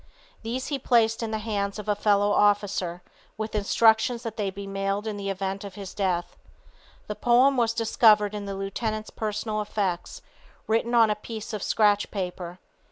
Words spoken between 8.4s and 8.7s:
the